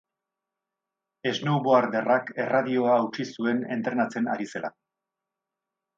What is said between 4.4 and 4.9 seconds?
zela.